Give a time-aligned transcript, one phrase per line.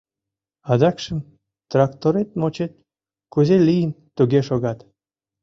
[0.71, 1.17] Адакшым
[1.69, 2.71] тракторет-мочет
[3.33, 4.79] кузе лийын, туге шогат.